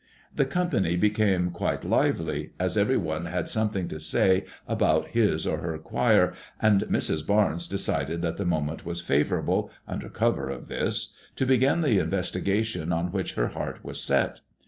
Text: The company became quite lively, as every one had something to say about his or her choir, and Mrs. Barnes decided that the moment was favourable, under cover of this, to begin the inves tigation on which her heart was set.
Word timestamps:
The 0.35 0.45
company 0.45 0.97
became 0.97 1.51
quite 1.51 1.85
lively, 1.85 2.53
as 2.59 2.75
every 2.75 2.97
one 2.97 3.25
had 3.25 3.47
something 3.47 3.87
to 3.89 3.99
say 3.99 4.45
about 4.67 5.09
his 5.09 5.45
or 5.45 5.59
her 5.59 5.77
choir, 5.77 6.33
and 6.59 6.81
Mrs. 6.85 7.23
Barnes 7.23 7.67
decided 7.67 8.23
that 8.23 8.37
the 8.37 8.43
moment 8.45 8.83
was 8.83 8.99
favourable, 8.99 9.69
under 9.87 10.09
cover 10.09 10.49
of 10.49 10.69
this, 10.69 11.13
to 11.35 11.45
begin 11.45 11.81
the 11.81 11.99
inves 11.99 12.33
tigation 12.33 12.91
on 12.91 13.11
which 13.11 13.35
her 13.35 13.49
heart 13.49 13.83
was 13.85 14.01
set. 14.01 14.39